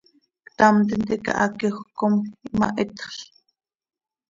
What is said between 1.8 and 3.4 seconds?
com imahitxl.